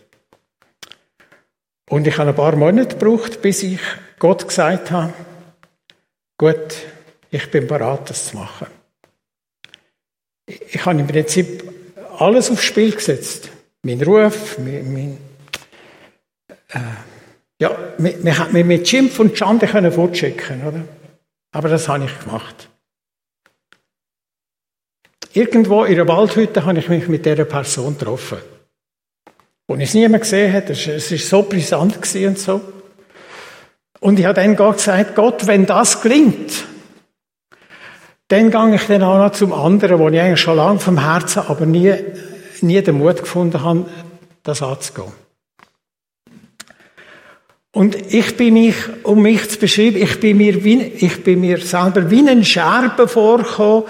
[1.90, 3.80] Und ich habe ein paar Monate gebraucht, bis ich
[4.20, 5.14] Gott gesagt habe,
[6.38, 6.76] gut,
[7.32, 8.68] ich bin bereit, das zu machen.
[10.46, 11.64] Ich habe im Prinzip
[12.18, 13.50] alles aufs Spiel gesetzt.
[13.84, 15.18] Mein Ruf, mein, mein
[16.72, 16.80] äh,
[17.62, 20.82] ja, wir hätten mich mit Schimpf und Schande fortschicken, oder?
[21.54, 22.68] Aber das habe ich gemacht.
[25.34, 28.38] Irgendwo in einer Waldhütte habe ich mich mit dieser Person getroffen.
[29.66, 32.62] Und ich es niemand gesehen hat, es war so brisant und so.
[34.00, 36.66] Und ich habe dann Gott gesagt, Gott, wenn das gelingt,
[38.28, 41.44] dann gehe ich dann auch noch zum anderen, wo ich eigentlich schon lange vom Herzen,
[41.48, 41.96] aber nie,
[42.62, 43.86] nie den Mut gefunden habe,
[44.44, 45.14] das anzugehen.
[47.72, 51.58] Und ich bin mich, um mich zu beschreiben, ich bin mir, wie, ich bin mir
[51.60, 53.86] selber wie ein Scherben vorgekommen,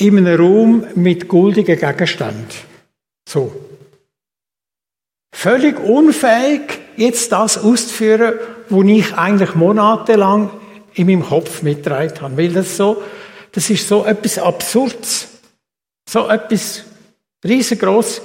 [0.00, 2.46] in einem Raum mit guldigen Gegenständen.
[3.28, 3.52] So.
[5.32, 8.34] Völlig unfähig, jetzt das auszuführen,
[8.68, 10.50] was ich eigentlich monatelang
[10.94, 12.36] in meinem Kopf mitgetragen habe.
[12.36, 13.02] Weil das so,
[13.52, 15.28] das ist so etwas Absurdes.
[16.08, 16.84] So etwas
[17.44, 18.22] riesengroßes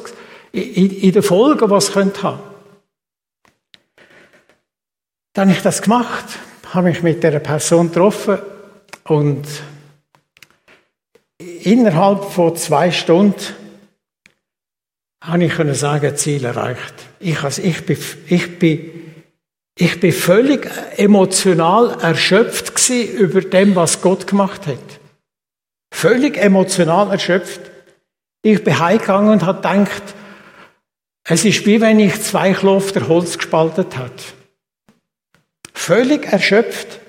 [0.51, 2.39] in, in der Folge, was es könnte haben.
[5.33, 6.25] Dann habe ich das gemacht,
[6.73, 8.39] habe mich mit der Person getroffen
[9.03, 9.45] und
[11.65, 13.41] innerhalb von zwei Stunden
[15.21, 16.93] habe ich können sagen, Ziel erreicht.
[17.19, 17.97] Ich, also ich, bin,
[18.27, 19.13] ich, bin,
[19.77, 24.77] ich bin völlig emotional erschöpft über dem, was Gott gemacht hat.
[25.91, 27.61] Völlig emotional erschöpft.
[28.43, 30.03] Ich bin heimgegangen und habe gedacht,
[31.27, 34.35] es ist wie wenn ich zwei Klofter Holz gespaltet hat.
[35.73, 36.99] Völlig erschöpft.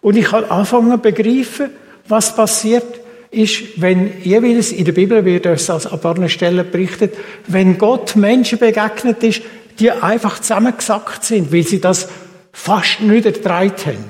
[0.00, 1.70] Und ich habe angefangen zu begreifen,
[2.06, 2.86] was passiert,
[3.30, 7.14] ist, wenn jeweils in der Bibel wird es als an paar Stellen berichtet,
[7.46, 9.42] wenn Gott Menschen begegnet ist,
[9.78, 12.08] die einfach zusammengesackt sind, weil sie das
[12.52, 14.04] fast nicht ertragen haben.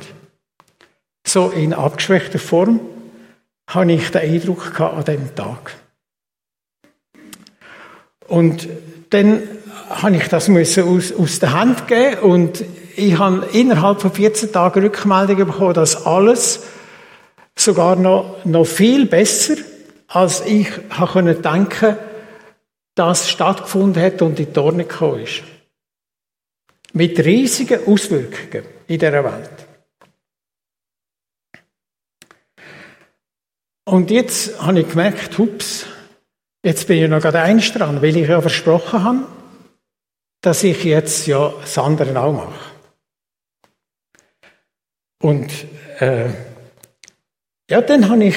[1.27, 2.81] So in abgeschwächter Form
[3.69, 5.75] habe ich den Eindruck gehabt an diesem Tag.
[8.27, 8.69] Und
[9.11, 9.43] dann
[9.91, 12.65] habe ich das müssen aus, aus der Hand geben und
[12.97, 16.63] ich habe innerhalb von 14 Tagen Rückmeldung bekommen, dass alles
[17.61, 19.57] sogar noch, noch viel besser,
[20.09, 21.97] als ich habe denken
[22.95, 25.43] das stattgefunden hat und in die Torne gekommen ist.
[26.93, 29.51] Mit riesigen Auswirkungen in dieser Welt.
[33.85, 35.87] Und jetzt habe ich gemerkt, hups,
[36.65, 39.27] jetzt bin ich noch gerade eins dran, weil ich ja versprochen habe,
[40.41, 42.73] dass ich jetzt ja das andere auch mache.
[45.23, 45.51] Und
[46.01, 46.31] äh,
[47.71, 48.37] ja, dann habe ich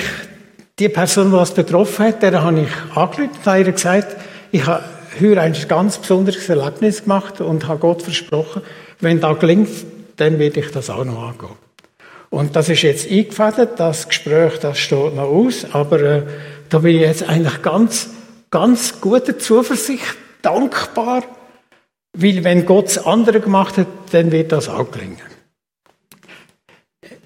[0.78, 4.18] die Person, die es betroffen hat, der habe ich angerufen und habe ihr gesagt,
[4.52, 4.84] ich habe
[5.20, 8.62] heute ein ganz besonderes Erlebnis gemacht und habe Gott versprochen,
[9.00, 9.70] wenn das gelingt,
[10.18, 11.56] dann werde ich das auch noch angehen.
[12.30, 16.24] Und das ist jetzt eingefädelt, das Gespräch, das steht noch aus, aber äh,
[16.70, 18.10] da bin ich jetzt eigentlich ganz,
[18.50, 21.24] ganz guter Zuversicht, dankbar,
[22.14, 25.22] weil wenn Gott das andere gemacht hat, dann wird das auch gelingen.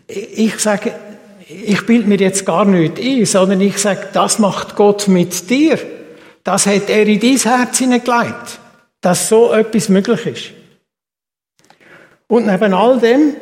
[0.07, 0.93] Ich sage,
[1.47, 5.79] ich bilde mir jetzt gar nicht ein, sondern ich sage, das macht Gott mit dir.
[6.43, 8.59] Das hat er in dein Herz hineingelegt,
[9.01, 10.43] dass so etwas möglich ist.
[12.27, 13.35] Und neben all dem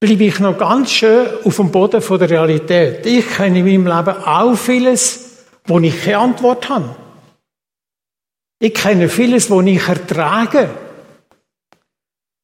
[0.00, 3.04] bleibe ich noch ganz schön auf dem Boden der Realität.
[3.04, 6.94] Ich kenne in meinem Leben auch vieles, wo ich keine Antwort habe.
[8.60, 10.70] Ich kenne vieles, wo ich ertrage.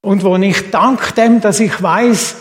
[0.02, 2.36] Und wo ich dank dem, dass ich weiß,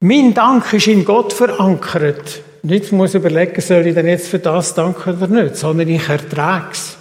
[0.00, 2.42] mein Dank ist in Gott verankert.
[2.62, 6.72] Nicht muss überlegen, soll ich denn jetzt für das danken oder nicht, sondern ich ertrage
[6.72, 6.96] es.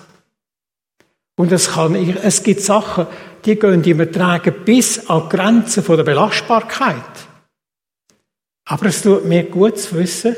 [1.36, 3.08] Und es, kann, es gibt Sachen,
[3.46, 7.04] die gehen im Ertragen bis an die Grenzen der Belastbarkeit.
[8.66, 10.36] Aber es tut mir gut zu wissen,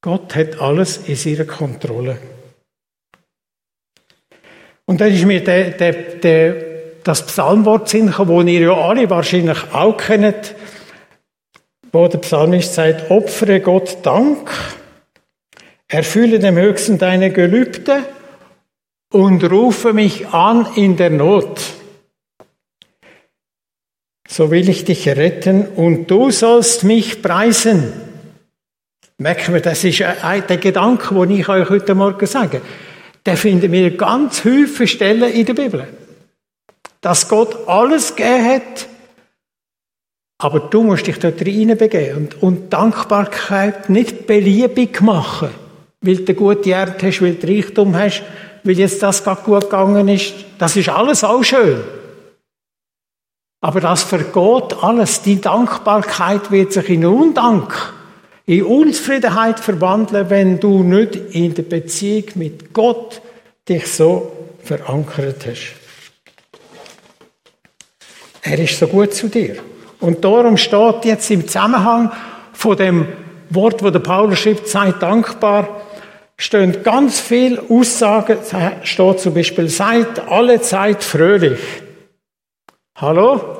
[0.00, 2.18] Gott hat alles in seiner Kontrolle.
[4.86, 6.56] Und dann ist mir der, der, der,
[7.02, 10.54] das Psalmwort Sinn wo ihr ja alle wahrscheinlich auch kennt,
[11.92, 14.50] wo der Psalmist sagt, opfere Gott Dank,
[15.88, 18.04] erfülle dem Höchsten deine Gelübde
[19.12, 21.60] und rufe mich an in der Not
[24.28, 27.92] so will ich dich retten und du sollst mich preisen.
[29.16, 32.60] Merken wir, das ist der Gedanke, den ich euch heute Morgen sage.
[33.26, 35.88] Der finden wir ganz viele Stellen in der Bibel.
[37.00, 38.86] Dass Gott alles gegeben hat,
[40.38, 45.50] aber du musst dich dort reinbegeben und, und Dankbarkeit nicht beliebig machen,
[46.00, 48.22] weil du gute Erde hast, weil du Reichtum hast,
[48.62, 50.32] weil jetzt das gerade gut gegangen ist.
[50.58, 51.82] Das ist alles auch schön.
[53.60, 55.22] Aber das vergeht alles.
[55.22, 57.92] Die Dankbarkeit wird sich in Undank,
[58.46, 63.20] in Unzufriedenheit verwandeln, wenn du nicht in der Beziehung mit Gott
[63.68, 64.30] dich so
[64.62, 65.74] verankert hast.
[68.42, 69.56] Er ist so gut zu dir.
[70.00, 72.12] Und darum steht jetzt im Zusammenhang
[72.52, 73.08] von dem
[73.50, 75.82] Wort, wo der Paulus schreibt, sei dankbar,
[76.36, 78.38] stehen ganz viele Aussagen,
[78.82, 81.58] steht zum Beispiel, seid alle Zeit fröhlich.
[82.96, 83.58] Hallo?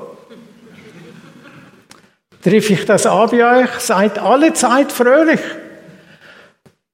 [2.42, 3.70] Triff ich das an bei euch?
[3.80, 5.40] Seid alle Zeit fröhlich?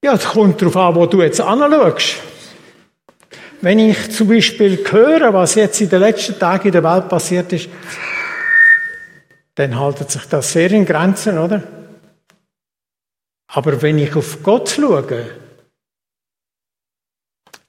[0.02, 2.16] Ja, es kommt darauf an, wo du jetzt anschaust.
[3.60, 7.52] Wenn ich zum Beispiel höre, was jetzt in den letzten Tagen in der Welt passiert
[7.52, 7.68] ist,
[9.54, 11.62] dann haltet sich das sehr in Grenzen, oder?
[13.48, 15.30] Aber wenn ich auf Gott schaue,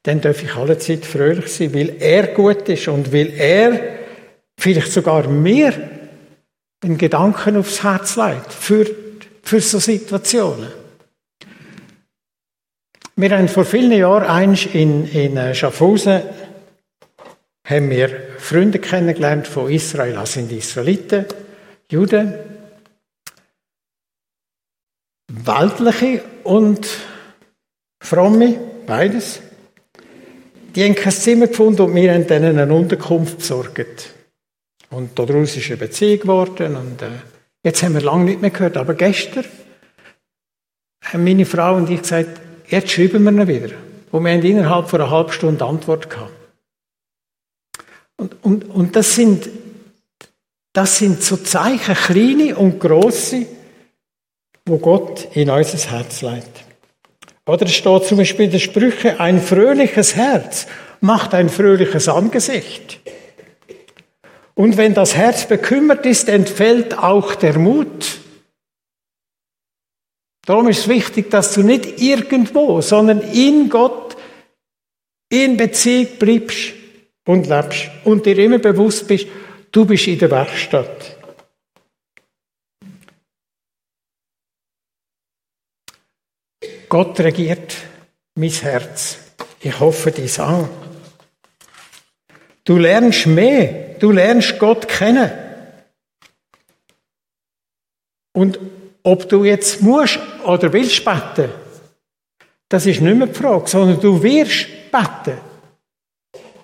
[0.04, 3.98] dann darf ich alle Zeit fröhlich sein, weil er gut ist und weil er
[4.58, 5.74] vielleicht sogar mir
[6.84, 8.86] den Gedanken aufs Herz legt für,
[9.42, 10.72] für so Situationen.
[13.16, 16.22] Wir haben vor vielen Jahren eins in, in äh, Schaffhausen
[17.64, 21.26] haben wir Freunde kennengelernt von Israel, das sind Israeliten,
[21.92, 22.34] Juden,
[25.28, 26.88] weltliche und
[28.02, 29.42] fromme, beides.
[30.76, 34.14] Die haben kein Zimmer gefunden und wir haben ihnen eine Unterkunft besorgt.
[34.90, 36.76] Und daraus ist eine Beziehung geworden.
[36.76, 37.10] Und äh,
[37.64, 38.78] jetzt haben wir lange nicht mehr gehört.
[38.78, 39.46] Aber gestern
[41.04, 43.76] haben meine Frau und ich gesagt, jetzt schreiben wir ihn wieder.
[44.12, 46.32] Und wir haben innerhalb von einer halben Stunde Antwort gehabt.
[48.18, 49.50] Und, und, und das, sind,
[50.76, 53.46] das sind so Zeichen, kleine und grosse,
[54.66, 56.66] wo Gott in unser Herz legt.
[57.48, 60.68] Oder es steht zum Beispiel in den Sprüchen, ein fröhliches Herz
[61.00, 63.00] macht ein fröhliches Angesicht.
[64.54, 68.20] Und wenn das Herz bekümmert ist, entfällt auch der Mut.
[70.46, 74.18] Darum ist es wichtig, dass du nicht irgendwo, sondern in Gott
[75.30, 76.74] in Beziehung bleibst
[77.26, 79.28] und lebst und dir immer bewusst bist,
[79.76, 81.18] du bist in der Werkstatt.
[86.88, 87.76] Gott regiert
[88.36, 89.18] mein Herz.
[89.60, 90.70] Ich hoffe dies an.
[92.64, 93.96] Du lernst mehr.
[94.00, 95.32] Du lernst Gott kennen.
[98.34, 98.60] Und
[99.04, 101.52] ob du jetzt musst oder willst beten,
[102.70, 105.38] das ist nicht mehr die Frage, sondern du wirst beten.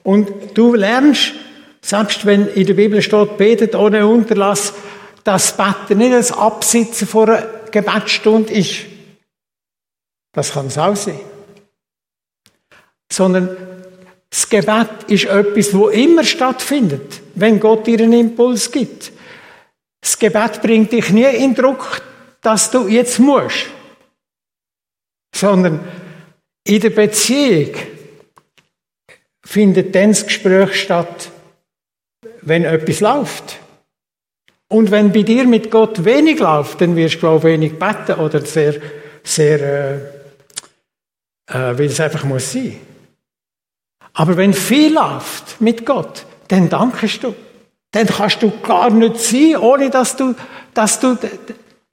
[0.03, 1.33] Und du lernst,
[1.81, 4.73] selbst wenn in der Bibel steht, betet ohne Unterlass,
[5.23, 8.81] dass Beten nicht das Absitzen vor einer Gebetsstunde ist.
[10.33, 11.19] Das kann es auch sein.
[13.11, 13.57] Sondern
[14.29, 19.11] das Gebet ist etwas, wo immer stattfindet, wenn Gott dir einen Impuls gibt.
[19.99, 22.01] Das Gebet bringt dich nie in Druck,
[22.41, 23.67] dass du jetzt musst,
[25.35, 25.85] sondern
[26.63, 27.75] in der Beziehung
[29.43, 31.30] findet dann das Gespräch statt,
[32.41, 33.59] wenn etwas läuft.
[34.67, 38.19] Und wenn bei dir mit Gott wenig läuft, dann wirst du, glaube ich, wenig beten
[38.19, 38.75] oder sehr,
[39.23, 39.95] sehr, äh,
[41.47, 42.79] äh, weil es einfach muss sein.
[44.13, 47.35] Aber wenn viel läuft mit Gott, dann dankest du.
[47.91, 50.35] Dann kannst du gar nicht sein, ohne dass du,
[50.73, 51.17] dass du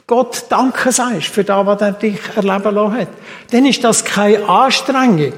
[0.06, 3.08] Gott Danke sagst für das, was er dich erleben lassen hat.
[3.50, 5.34] Dann ist das keine Anstrengung.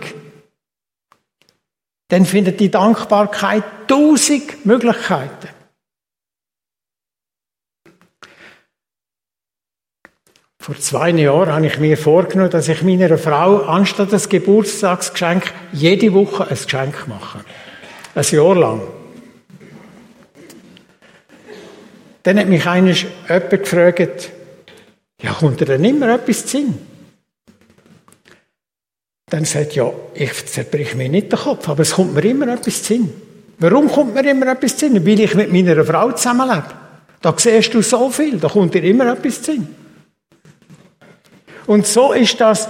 [2.11, 5.49] Dann findet die Dankbarkeit tausend Möglichkeiten.
[10.59, 16.13] Vor zwei Jahren habe ich mir vorgenommen, dass ich meiner Frau anstatt des Geburtstagsgeschenk jede
[16.13, 17.45] Woche ein Geschenk mache.
[18.15, 18.83] Ein Jahr lang.
[22.25, 24.31] Dann hat mich einer jemand gefragt,
[25.23, 26.90] ja, kommt dir denn immer etwas zu Sinn?
[29.31, 32.85] Dann sagt ja, ich zerbrich mir nicht den Kopf, aber es kommt mir immer etwas
[32.85, 33.13] Sinn.
[33.61, 35.07] Warum kommt mir immer etwas Sinn?
[35.07, 36.65] Weil ich mit meiner Frau zusammenlebe.
[37.23, 39.69] Da siehst du so viel, da kommt dir immer etwas Sinn.
[41.67, 42.69] Und so ist das,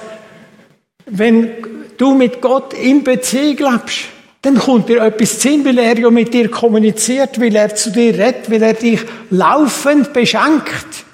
[1.07, 1.51] wenn
[1.97, 4.07] du mit Gott in Beziehung lebst,
[4.43, 8.13] dann kommt dir etwas Sinn, weil er ja mit dir kommuniziert, weil er zu dir
[8.15, 9.01] redet, weil er dich
[9.31, 11.05] laufend beschenkt.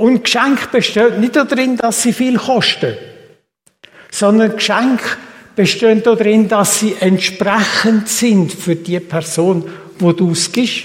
[0.00, 2.96] Und Geschenk besteht nicht darin, dass sie viel kosten,
[4.10, 4.98] sondern Geschenk
[5.54, 10.84] besteht darin, dass sie entsprechend sind für die Person, wo du es gibst.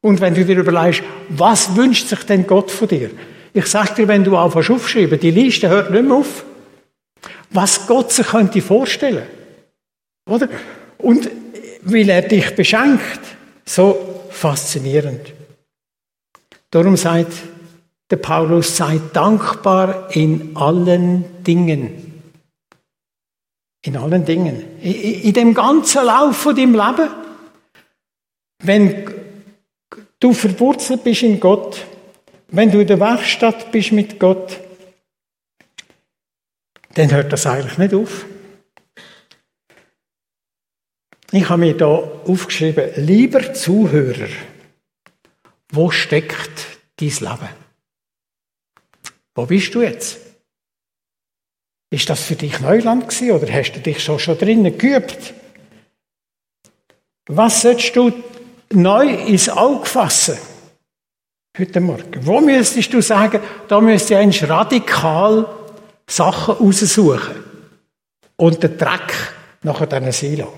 [0.00, 3.10] Und wenn du dir überlegst, was wünscht sich denn Gott von dir?
[3.52, 6.46] Ich sag dir, wenn du anfängst aufschreiben, die Liste hört nicht mehr auf.
[7.50, 9.26] Was Gott sich könnte vorstellen.
[10.30, 10.48] Oder?
[10.96, 11.28] Und
[11.82, 13.20] weil er dich beschenkt,
[13.66, 15.34] so faszinierend.
[16.70, 17.32] Darum sagt
[18.10, 22.22] der Paulus, sei dankbar in allen Dingen.
[23.82, 24.80] In allen Dingen.
[24.80, 27.08] In dem ganzen Lauf von deinem Leben.
[28.62, 29.14] Wenn
[30.20, 31.84] du verwurzelt bist in Gott,
[32.48, 34.60] wenn du in der Werkstatt bist mit Gott,
[36.94, 38.24] dann hört das eigentlich nicht auf.
[41.32, 44.28] Ich habe mir da aufgeschrieben, lieber Zuhörer,
[45.72, 47.65] wo steckt dein Leben?
[49.36, 50.18] Wo bist du jetzt?
[51.90, 55.34] Ist das für dich Neuland gewesen oder hast du dich schon, schon drinnen geübt?
[57.28, 58.12] Was sollst du
[58.72, 60.38] neu ins Auge fassen.
[61.58, 62.26] Heute Morgen.
[62.26, 65.48] Wo müsstest du sagen, da müsste ich eigentlich radikal
[66.06, 67.44] Sachen raussuchen
[68.36, 69.12] und den Dreck
[69.62, 70.52] nachher diesen Silo,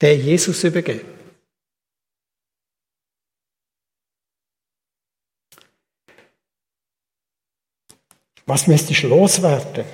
[0.00, 1.00] den Jesus übergeben.
[8.46, 9.84] Was müsstest du loswerden?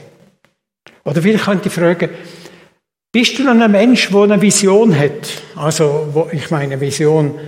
[1.05, 2.11] Oder vielleicht könnte ich fragen,
[3.13, 5.43] bist du dann ein Mensch, der eine Vision hat?
[5.57, 7.39] Also, ich meine, Vision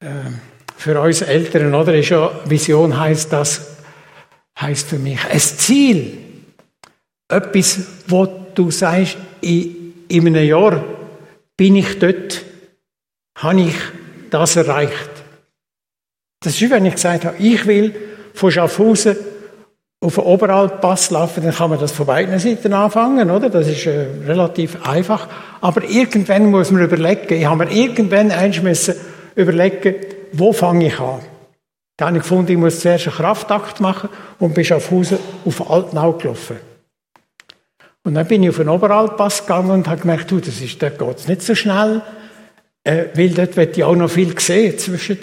[0.00, 0.06] äh,
[0.76, 1.94] für uns Eltern, oder?
[1.94, 3.76] Ist ja, Vision heißt das,
[4.60, 6.18] heißt für mich ein Ziel.
[7.28, 10.84] Etwas, wo du sagst, in, in einem Jahr
[11.56, 12.44] bin ich dort,
[13.38, 13.74] habe ich
[14.30, 15.10] das erreicht.
[16.40, 17.94] Das ist wie wenn ich gesagt habe, ich will
[18.34, 19.16] von Schaffhausen
[20.04, 23.48] auf den Oberalpass laufen, dann kann man das von beiden Seiten anfangen, oder?
[23.48, 25.28] Das ist äh, relativ einfach.
[25.62, 28.94] Aber irgendwann muss man überlegen, ich habe mir irgendwann eins müssen
[29.34, 29.94] überlegen,
[30.32, 31.20] wo fange ich an?
[31.96, 35.70] Dann habe ich gefunden, ich muss zuerst einen Kraftakt machen und bin auf Hause auf
[35.70, 36.56] Altnau gelaufen.
[38.02, 40.98] Und dann bin ich auf den Oberalpass gegangen und habe gemerkt, du, das ist, dort
[40.98, 42.02] geht es nicht so schnell,
[42.82, 45.18] äh, weil dort wird ich auch noch viel sehen zwischen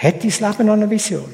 [0.00, 1.32] Hat dein Leben noch eine Vision?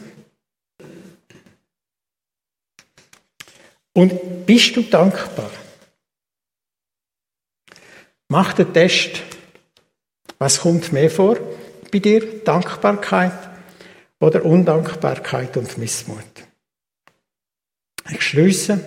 [3.92, 5.50] Und bist du dankbar?
[8.28, 9.22] Mach den Test.
[10.38, 11.36] Was kommt mehr vor
[11.90, 12.42] bei dir?
[12.44, 13.50] Dankbarkeit
[14.20, 16.24] oder Undankbarkeit und Missmut?
[18.10, 18.80] Ich schließe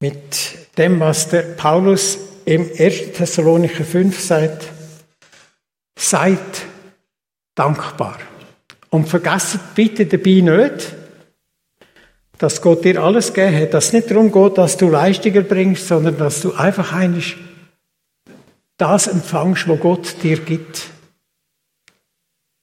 [0.00, 3.12] mit dem, was der Paulus im 1.
[3.16, 4.79] Thessalonicher 5 sagt,
[6.00, 6.66] seid
[7.54, 8.18] dankbar.
[8.88, 10.94] Und vergesst bitte dabei nicht,
[12.38, 15.86] dass Gott dir alles gegeben hat, dass es nicht darum geht, dass du Leistungen bringst,
[15.86, 17.36] sondern dass du einfach eigentlich
[18.78, 20.88] das empfangst, was Gott dir gibt.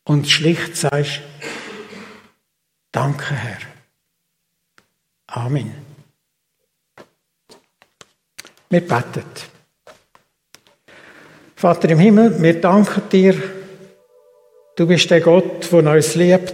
[0.03, 1.21] Und schlicht sagst,
[2.91, 3.59] danke Herr.
[5.27, 5.75] Amen.
[8.69, 9.23] Wir beten.
[11.59, 13.33] Vater im Himmel, wir danken dir.
[14.75, 16.53] Du bist der Gott, der uns liebt,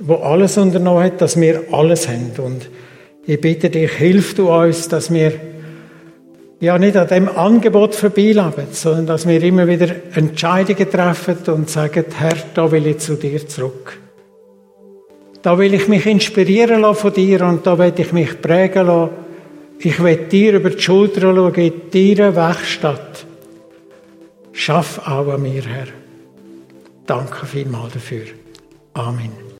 [0.00, 2.32] der alles unternommen hat, dass wir alles haben.
[2.38, 2.68] Und
[3.24, 5.32] ich bitte dich, hilf du uns, dass wir
[6.58, 12.06] ja nicht an dem Angebot vorbeileben, sondern dass wir immer wieder Entscheidungen treffen und sagen,
[12.18, 13.96] Herr, da will ich zu dir zurück.
[15.42, 19.10] Da will ich mich inspirieren lassen von dir und da will ich mich prägen lassen.
[19.78, 23.11] Ich will dir über die Schulter schauen, in deiner Werkstatt.
[24.52, 25.88] Schaff auch mir, Herr.
[27.06, 28.26] Danke vielmals dafür.
[28.94, 29.41] Amen.